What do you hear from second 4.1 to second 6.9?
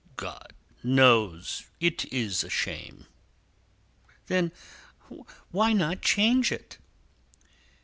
"Then why not change it?"